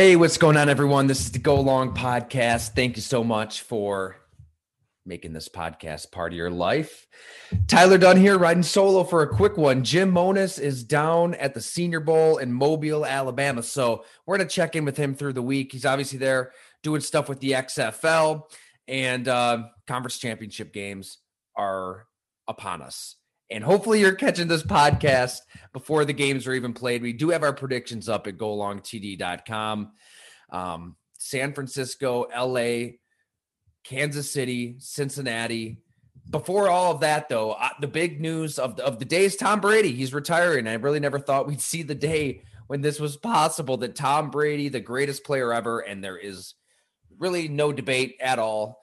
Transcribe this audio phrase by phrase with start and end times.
[0.00, 1.08] Hey, what's going on, everyone?
[1.08, 2.70] This is the Go Long Podcast.
[2.70, 4.16] Thank you so much for
[5.04, 7.06] making this podcast part of your life.
[7.66, 9.84] Tyler Dunne here, riding solo for a quick one.
[9.84, 13.62] Jim Monos is down at the Senior Bowl in Mobile, Alabama.
[13.62, 15.70] So we're going to check in with him through the week.
[15.70, 18.44] He's obviously there doing stuff with the XFL,
[18.88, 21.18] and uh, conference championship games
[21.56, 22.06] are
[22.48, 23.16] upon us.
[23.50, 25.38] And hopefully you're catching this podcast
[25.72, 27.02] before the games are even played.
[27.02, 29.92] We do have our predictions up at golongtd.com.
[30.50, 32.92] Um, San Francisco, LA,
[33.84, 35.78] Kansas City, Cincinnati.
[36.28, 39.36] Before all of that, though, uh, the big news of the, of the day is
[39.36, 39.92] Tom Brady.
[39.92, 40.68] He's retiring.
[40.68, 44.68] I really never thought we'd see the day when this was possible that Tom Brady,
[44.68, 46.54] the greatest player ever, and there is
[47.18, 48.80] really no debate at all,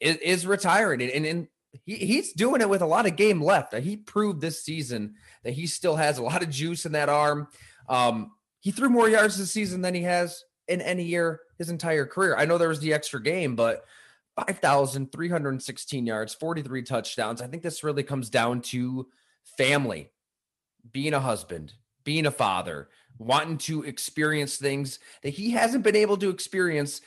[0.00, 1.02] is, is retiring.
[1.02, 1.48] And, and, and
[1.84, 3.74] he, he's doing it with a lot of game left.
[3.74, 7.48] He proved this season that he still has a lot of juice in that arm.
[7.88, 12.06] Um, he threw more yards this season than he has in any year his entire
[12.06, 12.36] career.
[12.36, 13.84] I know there was the extra game, but
[14.46, 17.42] 5,316 yards, 43 touchdowns.
[17.42, 19.08] I think this really comes down to
[19.56, 20.10] family,
[20.92, 21.72] being a husband,
[22.04, 22.88] being a father,
[23.18, 27.00] wanting to experience things that he hasn't been able to experience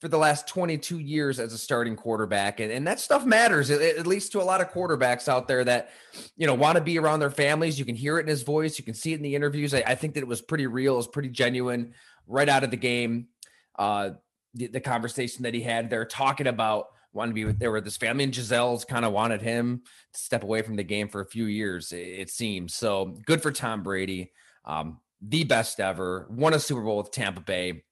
[0.00, 2.60] for the last 22 years as a starting quarterback.
[2.60, 5.64] And, and that stuff matters, at, at least to a lot of quarterbacks out there
[5.64, 5.90] that,
[6.36, 7.78] you know, want to be around their families.
[7.78, 8.78] You can hear it in his voice.
[8.78, 9.74] You can see it in the interviews.
[9.74, 10.94] I, I think that it was pretty real.
[10.94, 11.94] It was pretty genuine
[12.28, 13.28] right out of the game.
[13.76, 14.10] Uh,
[14.54, 17.84] the, the conversation that he had there talking about wanting to be with there with
[17.84, 19.82] his family and Gisele's kind of wanted him
[20.12, 22.74] to step away from the game for a few years, it, it seems.
[22.74, 24.32] So good for Tom Brady.
[24.64, 27.82] Um, the best ever, won a Super Bowl with Tampa Bay.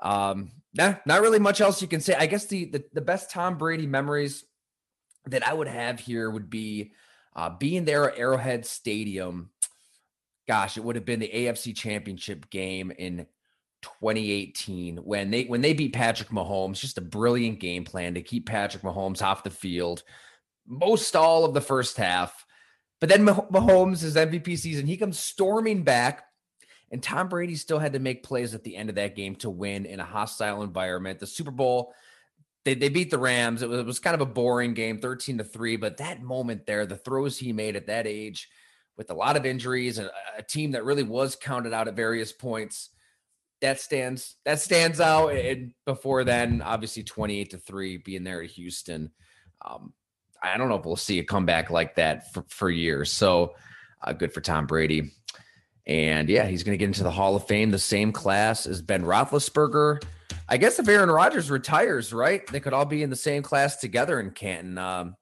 [0.00, 2.14] Um, Nah, not really much else you can say.
[2.14, 4.44] I guess the, the, the best Tom Brady memories
[5.26, 6.92] that I would have here would be
[7.34, 9.50] uh, being there at Arrowhead Stadium.
[10.46, 13.26] Gosh, it would have been the AFC Championship game in
[13.82, 16.78] 2018 when they when they beat Patrick Mahomes.
[16.78, 20.02] Just a brilliant game plan to keep Patrick Mahomes off the field
[20.66, 22.44] most all of the first half.
[23.00, 26.24] But then Mahomes, MVP season, he comes storming back
[26.90, 29.50] and Tom Brady still had to make plays at the end of that game to
[29.50, 31.18] win in a hostile environment.
[31.18, 31.92] The Super Bowl,
[32.64, 33.62] they, they beat the Rams.
[33.62, 35.76] It was, it was kind of a boring game, 13 to 3.
[35.76, 38.48] But that moment there, the throws he made at that age
[38.96, 42.32] with a lot of injuries and a, team that really was counted out at various
[42.32, 42.90] points,
[43.60, 45.28] that stands that stands out.
[45.34, 49.10] And before then, obviously 28 to 3 being there at Houston.
[49.64, 49.92] Um,
[50.42, 53.10] I don't know if we'll see a comeback like that for, for years.
[53.10, 53.54] So
[54.02, 55.10] uh, good for Tom Brady.
[55.86, 58.82] And yeah, he's going to get into the Hall of Fame, the same class as
[58.82, 60.02] Ben Roethlisberger.
[60.48, 63.76] I guess if Aaron Rodgers retires, right, they could all be in the same class
[63.76, 64.78] together in Canton.
[64.78, 65.16] Um,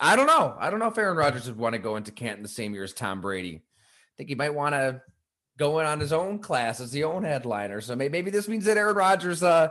[0.00, 0.54] I don't know.
[0.58, 2.84] I don't know if Aaron Rodgers would want to go into Canton the same year
[2.84, 3.56] as Tom Brady.
[3.56, 5.02] I think he might want to
[5.58, 7.80] go in on his own class as the own headliner.
[7.80, 9.68] So maybe, maybe this means that Aaron Rodgers uh,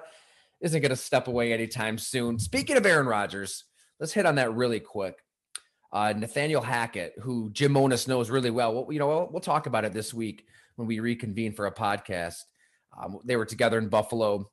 [0.62, 2.40] isn't going to step away anytime soon.
[2.40, 3.66] Speaking of Aaron Rodgers,
[4.00, 5.16] let's hit on that really quick.
[5.92, 8.74] Uh, Nathaniel Hackett, who Jim Monos knows really well.
[8.74, 10.46] well you know, we'll, we'll, talk about it this week
[10.76, 12.42] when we reconvene for a podcast.
[12.98, 14.50] Um, they were together in Buffalo.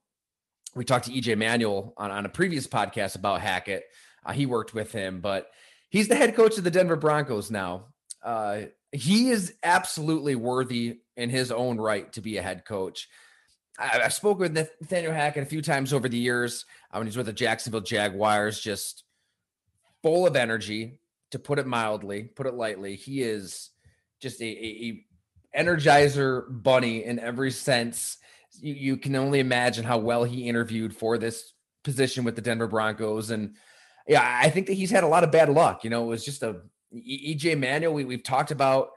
[0.74, 3.84] We talked to EJ Manuel on, on a previous podcast about Hackett.
[4.24, 5.48] Uh, he worked with him, but
[5.90, 7.86] he's the head coach of the Denver Broncos now.
[8.22, 8.62] Uh,
[8.92, 13.08] he is absolutely worthy in his own right to be a head coach.
[13.78, 17.16] I, have spoken with Nathaniel Hackett a few times over the years uh, when he's
[17.16, 19.04] with the Jacksonville Jaguars, just
[20.02, 20.98] full of energy,
[21.32, 22.94] to put it mildly, put it lightly.
[22.96, 23.70] He is
[24.20, 25.04] just a, a,
[25.54, 28.18] a energizer bunny in every sense.
[28.60, 31.52] You, you, can only imagine how well he interviewed for this
[31.84, 33.30] position with the Denver Broncos.
[33.30, 33.56] And
[34.06, 35.84] yeah, I think that he's had a lot of bad luck.
[35.84, 36.60] You know, it was just a
[36.94, 37.94] EJ Manuel.
[37.94, 38.90] We, we've talked about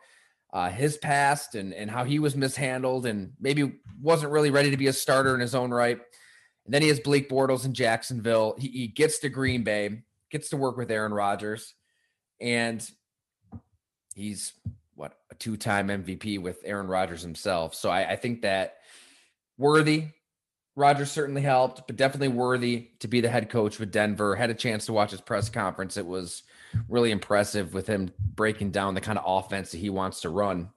[0.54, 4.78] uh, his past and and how he was mishandled and maybe wasn't really ready to
[4.78, 6.00] be a starter in his own right.
[6.66, 8.56] And then he has Blake Bortles in Jacksonville.
[8.58, 10.02] He, he gets to Green Bay,
[10.32, 11.76] gets to work with Aaron Rodgers,
[12.40, 12.88] and
[14.16, 14.54] he's
[14.96, 17.76] what a two-time MVP with Aaron Rodgers himself.
[17.76, 18.78] So I, I think that
[19.58, 20.08] worthy.
[20.78, 24.36] Rodgers certainly helped, but definitely worthy to be the head coach with Denver.
[24.36, 25.96] Had a chance to watch his press conference.
[25.96, 26.44] It was
[26.90, 30.70] really impressive with him breaking down the kind of offense that he wants to run.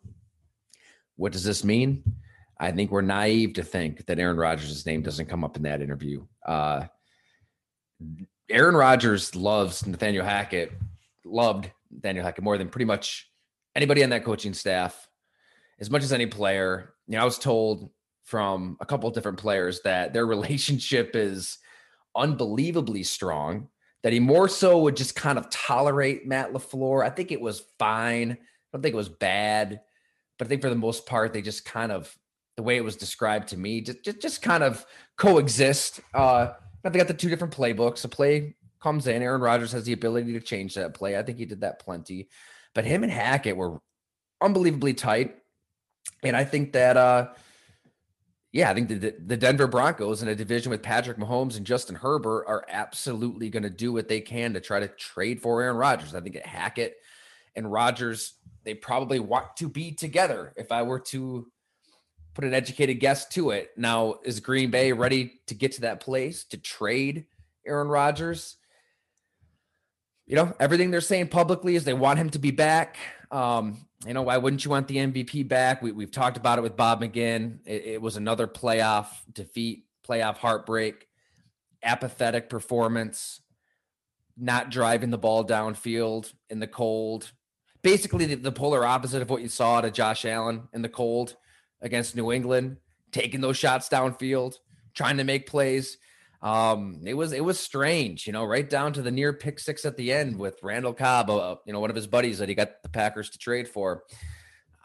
[1.17, 2.05] What does this mean?
[2.61, 5.83] I think we're naive to think that Aaron Rodgers' name doesn't come up in that
[5.83, 6.27] interview.
[6.47, 6.87] Uh,
[8.49, 10.73] Aaron Rodgers loves Nathaniel Hackett,
[11.31, 11.71] loved
[12.01, 13.31] Daniel Hackett more than pretty much
[13.75, 15.09] anybody on that coaching staff,
[15.81, 16.95] as much as any player.
[17.07, 17.91] You know, I was told
[18.25, 21.59] from a couple different players that their relationship is
[22.17, 23.69] unbelievably strong
[24.03, 27.05] that he more so would just kind of tolerate Matt LaFleur.
[27.05, 28.33] I think it was fine.
[28.33, 28.37] I
[28.73, 29.81] don't think it was bad,
[30.39, 32.17] but I think for the most part, they just kind of
[32.57, 34.85] the way it was described to me, just just, just kind of
[35.17, 36.01] coexist.
[36.15, 36.53] Uh,
[36.85, 38.05] they got the two different playbooks.
[38.05, 41.17] A play comes in, Aaron Rodgers has the ability to change that play.
[41.17, 42.29] I think he did that plenty.
[42.75, 43.81] But him and Hackett were
[44.41, 45.37] unbelievably tight.
[46.23, 47.29] And I think that uh
[48.51, 51.97] yeah, I think the, the Denver Broncos in a division with Patrick Mahomes and Justin
[51.97, 55.77] Herbert are absolutely going to do what they can to try to trade for Aaron
[55.77, 56.15] Rodgers.
[56.15, 56.97] I think at Hackett
[57.55, 58.35] and Rodgers,
[58.65, 60.55] they probably want to be together.
[60.57, 61.47] If I were to
[62.33, 66.01] put an educated guess to it, now is Green Bay ready to get to that
[66.01, 67.27] place to trade
[67.67, 68.57] Aaron Rodgers?
[70.29, 72.99] You know, everything they're saying publicly is they want him to be back.
[73.31, 75.81] Um, you know, why wouldn't you want the MVP back?
[75.81, 77.61] We, we've talked about it with Bob McGinn.
[77.65, 81.09] It, it was another playoff defeat, playoff heartbreak,
[81.83, 83.41] apathetic performance,
[84.37, 87.33] not driving the ball downfield in the cold.
[87.81, 91.37] Basically, the, the polar opposite of what you saw to Josh Allen in the cold
[91.81, 92.77] against New England,
[93.13, 94.59] taking those shots downfield,
[94.93, 95.97] trying to make plays.
[96.41, 99.85] Um, it was it was strange, you know, right down to the near pick six
[99.85, 102.55] at the end with Randall Cobb, uh, you know, one of his buddies that he
[102.55, 104.05] got the Packers to trade for.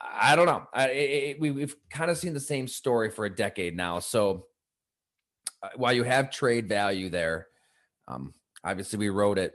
[0.02, 0.68] I don't know.
[0.74, 4.00] I, it, we, we've kind of seen the same story for a decade now.
[4.00, 4.48] So
[5.62, 7.48] uh, while you have trade value there,
[8.08, 8.34] um,
[8.64, 9.54] obviously we wrote it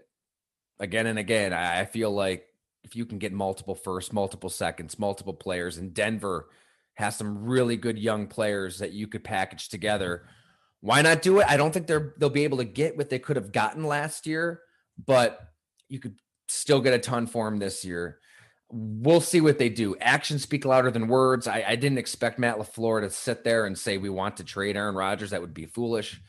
[0.79, 1.53] again and again.
[1.53, 2.47] I, I feel like
[2.85, 6.49] if you can get multiple first, multiple seconds, multiple players, and Denver
[6.95, 10.25] has some really good young players that you could package together
[10.81, 11.47] why not do it?
[11.49, 14.27] I don't think they're they'll be able to get what they could have gotten last
[14.27, 14.61] year,
[15.05, 15.41] but
[15.89, 16.17] you could
[16.49, 18.19] still get a ton for him this year.
[18.71, 19.97] We'll see what they do.
[20.01, 21.49] Actions speak louder than words.
[21.49, 24.77] I, I didn't expect Matt LaFleur to sit there and say we want to trade
[24.77, 25.31] Aaron Rodgers.
[25.31, 26.21] That would be foolish.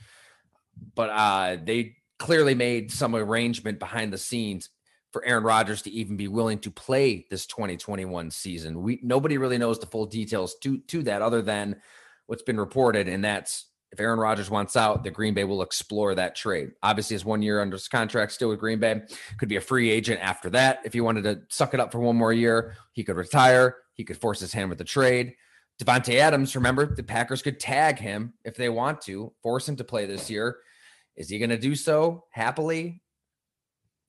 [0.95, 4.69] But uh, they clearly made some arrangement behind the scenes
[5.11, 8.81] for Aaron Rodgers to even be willing to play this 2021 season.
[8.81, 11.81] We nobody really knows the full details to to that other than
[12.27, 16.13] what's been reported, and that's if Aaron Rodgers wants out, the Green Bay will explore
[16.15, 16.71] that trade.
[16.83, 19.01] Obviously, his one year under his contract still with Green Bay.
[19.37, 20.79] Could be a free agent after that.
[20.85, 23.77] If he wanted to suck it up for one more year, he could retire.
[23.93, 25.33] He could force his hand with the trade.
[25.81, 29.83] Davante Adams, remember, the Packers could tag him if they want to, force him to
[29.83, 30.57] play this year.
[31.15, 33.01] Is he going to do so happily?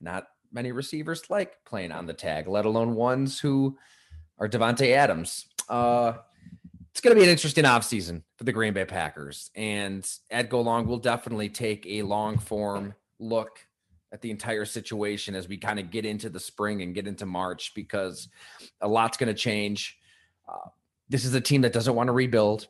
[0.01, 3.79] Not many receivers like playing on the tag, let alone ones who
[4.39, 5.47] are Davante Adams.
[5.69, 6.15] Uh,
[6.93, 9.51] it's going to be an interesting offseason for the Green Bay Packers.
[9.55, 13.61] And at Go Long will definitely take a long form look
[14.13, 17.27] at the entire situation as we kind of get into the spring and get into
[17.27, 18.29] March because
[18.81, 19.99] a lot's going to change.
[20.49, 20.69] Uh,
[21.09, 22.67] this is a team that doesn't want to rebuild.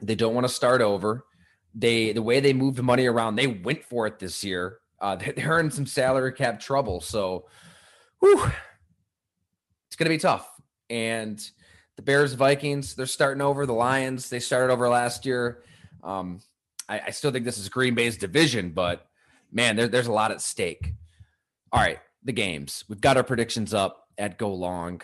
[0.00, 1.24] They don't want to start over.
[1.74, 4.78] They the way they moved money around, they went for it this year.
[5.00, 7.46] Uh, they're in some salary cap trouble, so
[8.20, 8.42] whew,
[9.88, 10.48] it's going to be tough.
[10.88, 11.38] And
[11.98, 13.66] the Bears, Vikings, they're starting over.
[13.66, 15.64] The Lions, they started over last year.
[16.04, 16.40] Um,
[16.88, 19.04] I, I still think this is Green Bay's division, but
[19.50, 20.94] man, there, there's a lot at stake.
[21.72, 22.84] All right, the games.
[22.88, 25.02] We've got our predictions up at Go Long.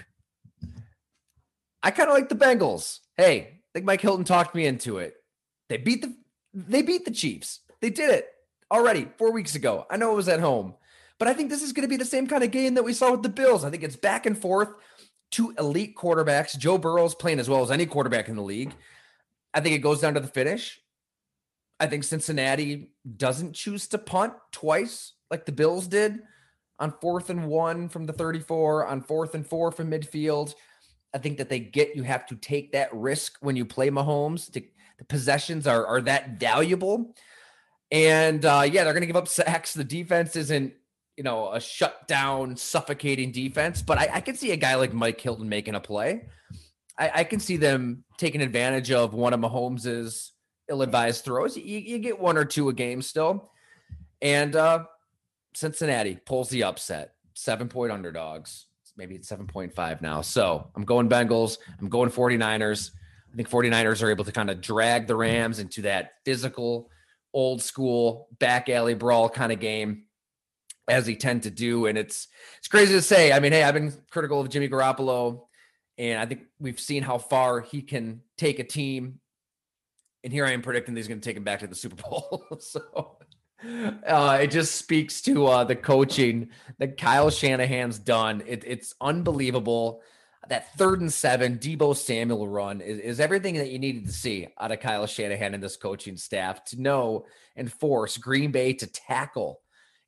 [1.82, 3.00] I kind of like the Bengals.
[3.16, 5.16] Hey, I think Mike Hilton talked me into it.
[5.68, 6.14] They beat the
[6.54, 7.58] they beat the Chiefs.
[7.80, 8.28] They did it
[8.70, 9.84] already four weeks ago.
[9.90, 10.74] I know it was at home,
[11.18, 12.92] but I think this is going to be the same kind of game that we
[12.92, 13.64] saw with the Bills.
[13.64, 14.68] I think it's back and forth.
[15.34, 16.56] Two elite quarterbacks.
[16.56, 18.72] Joe Burrow's playing as well as any quarterback in the league.
[19.52, 20.80] I think it goes down to the finish.
[21.80, 26.20] I think Cincinnati doesn't choose to punt twice like the Bills did
[26.78, 30.54] on fourth and one from the 34, on fourth and four from midfield.
[31.12, 34.52] I think that they get you have to take that risk when you play Mahomes.
[34.52, 34.62] To,
[34.98, 37.16] the possessions are are that valuable,
[37.90, 39.74] and uh, yeah, they're going to give up sacks.
[39.74, 40.74] The defense isn't
[41.16, 45.20] you know a shutdown, suffocating defense, but I, I can see a guy like Mike
[45.20, 46.26] Hilton making a play.
[46.98, 50.32] I, I can see them taking advantage of one of Mahomes's
[50.68, 51.56] ill-advised throws.
[51.56, 53.50] You, you get one or two a game still,
[54.22, 54.84] and uh,
[55.54, 57.14] Cincinnati pulls the upset.
[57.34, 58.66] Seven point underdogs.
[58.96, 60.20] Maybe it's 7.5 now.
[60.20, 61.58] So I'm going Bengals.
[61.80, 62.92] I'm going 49ers.
[63.32, 66.90] I think 49ers are able to kind of drag the Rams into that physical,
[67.32, 70.03] old school back alley brawl kind of game
[70.88, 71.86] as he tend to do.
[71.86, 73.32] And it's it's crazy to say.
[73.32, 75.46] I mean, hey, I've been critical of Jimmy Garoppolo,
[75.98, 79.20] and I think we've seen how far he can take a team.
[80.22, 81.96] And here I am predicting that he's going to take him back to the Super
[82.10, 82.46] Bowl.
[82.58, 83.18] so
[84.06, 86.48] uh, it just speaks to uh, the coaching
[86.78, 88.42] that Kyle Shanahan's done.
[88.46, 90.02] It, it's unbelievable.
[90.48, 94.48] That third and seven Deebo Samuel run is, is everything that you needed to see
[94.60, 97.24] out of Kyle Shanahan and this coaching staff to know
[97.56, 99.60] and force Green Bay to tackle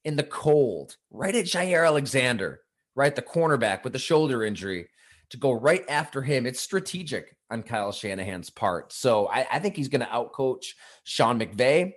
[0.06, 2.60] in the cold, right at Jaire Alexander,
[2.94, 3.14] right?
[3.14, 4.88] The cornerback with the shoulder injury
[5.30, 6.46] to go right after him.
[6.46, 8.92] It's strategic on Kyle Shanahan's part.
[8.92, 11.92] So I, I think he's going to outcoach Sean McVay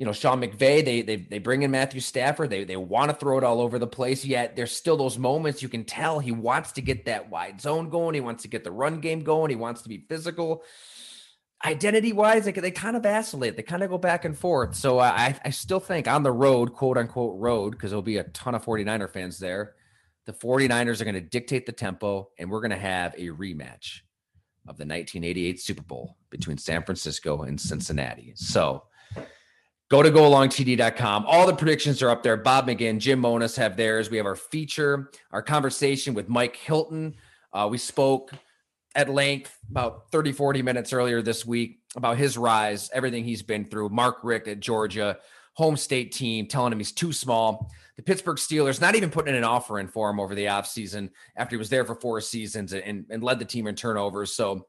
[0.00, 2.48] you know, Sean McVay, they they they bring in Matthew Stafford.
[2.48, 4.24] They they want to throw it all over the place.
[4.24, 7.90] Yet there's still those moments you can tell he wants to get that wide zone
[7.90, 8.14] going.
[8.14, 9.50] He wants to get the run game going.
[9.50, 10.62] He wants to be physical.
[11.64, 13.56] Identity wise, they, they kind of vacillate.
[13.56, 14.74] They kind of go back and forth.
[14.74, 18.24] So I I still think on the road, quote unquote road, because there'll be a
[18.24, 19.74] ton of 49er fans there.
[20.26, 24.00] The 49ers are going to dictate the tempo, and we're going to have a rematch
[24.68, 28.32] of the 1988 Super Bowl between San Francisco and Cincinnati.
[28.36, 28.84] So
[29.90, 31.24] Go to golongtd.com.
[31.26, 32.36] All the predictions are up there.
[32.36, 34.08] Bob McGinn, Jim Monos have theirs.
[34.08, 37.16] We have our feature, our conversation with Mike Hilton.
[37.52, 38.30] Uh, we spoke
[38.94, 43.64] at length about 30, 40 minutes earlier this week about his rise, everything he's been
[43.64, 43.88] through.
[43.88, 45.18] Mark Richt at Georgia,
[45.54, 47.70] home state team, telling him he's too small.
[47.96, 51.54] The Pittsburgh Steelers not even putting an offer in for him over the offseason after
[51.56, 54.32] he was there for four seasons and, and led the team in turnovers.
[54.32, 54.66] So,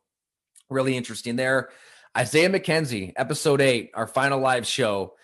[0.70, 1.70] really interesting there.
[2.18, 5.16] Isaiah McKenzie, episode eight, our final live show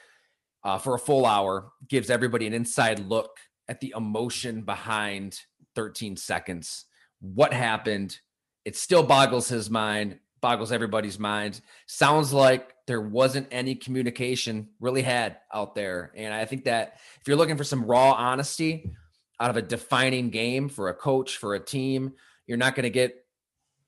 [0.64, 3.38] uh, for a full hour, gives everybody an inside look
[3.68, 5.38] at the emotion behind
[5.76, 6.86] 13 seconds.
[7.20, 8.20] What happened?
[8.68, 11.62] It still boggles his mind, boggles everybody's mind.
[11.86, 16.12] Sounds like there wasn't any communication really had out there.
[16.18, 18.92] And I think that if you're looking for some raw honesty
[19.40, 22.12] out of a defining game for a coach, for a team,
[22.46, 23.16] you're not going to get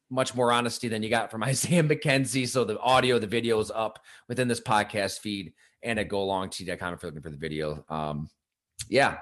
[0.10, 2.48] much more honesty than you got from Isaiah McKenzie.
[2.48, 5.52] So the audio, the video is up within this podcast feed
[5.84, 7.84] and at golongtd.com if you're looking for the video.
[7.90, 8.30] Um,
[8.88, 9.18] yeah,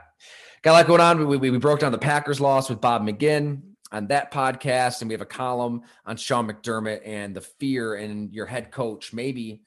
[0.61, 1.17] got a lot going on.
[1.17, 5.09] We, we, we broke down the Packers loss with Bob McGinn on that podcast, and
[5.09, 9.63] we have a column on Sean McDermott and the fear and your head coach maybe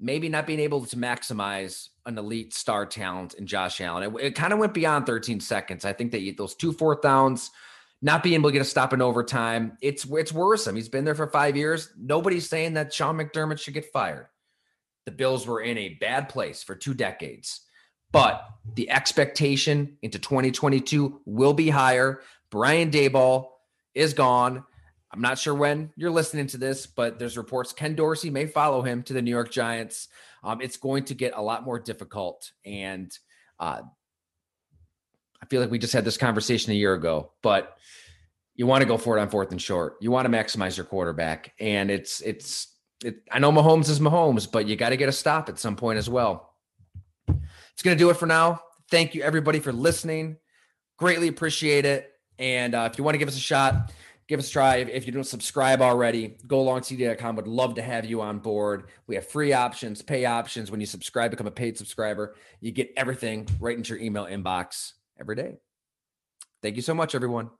[0.00, 4.02] maybe not being able to maximize an elite star talent in Josh Allen.
[4.02, 5.84] It, it kind of went beyond 13 seconds.
[5.84, 7.50] I think that those two fourth downs–
[8.04, 9.78] not being able to get a stop in overtime.
[9.80, 10.76] It's it's worrisome.
[10.76, 11.88] He's been there for five years.
[11.98, 14.28] Nobody's saying that Sean McDermott should get fired.
[15.06, 17.62] The Bills were in a bad place for two decades,
[18.12, 22.20] but the expectation into 2022 will be higher.
[22.54, 23.48] Brian Daboll
[23.94, 24.62] is gone.
[25.10, 28.80] I'm not sure when you're listening to this, but there's reports Ken Dorsey may follow
[28.80, 30.06] him to the New York Giants.
[30.44, 33.10] Um, it's going to get a lot more difficult, and
[33.58, 33.82] uh,
[35.42, 37.76] I feel like we just had this conversation a year ago, but
[38.54, 39.96] you want to go for it on fourth and short.
[40.00, 42.68] You want to maximize your quarterback, and it's it's
[43.02, 43.16] it.
[43.32, 45.98] I know Mahomes is Mahomes, but you got to get a stop at some point
[45.98, 46.54] as well.
[47.26, 48.60] It's going to do it for now.
[48.92, 50.36] Thank you everybody for listening.
[50.98, 52.13] Greatly appreciate it.
[52.38, 53.92] And uh, if you want to give us a shot,
[54.28, 54.76] give us a try.
[54.76, 57.36] If, if you don't subscribe already, go golongtd.com.
[57.36, 58.88] Would love to have you on board.
[59.06, 60.70] We have free options, pay options.
[60.70, 64.92] When you subscribe, become a paid subscriber, you get everything right into your email inbox
[65.18, 65.56] every day.
[66.62, 67.50] Thank you so much, everyone.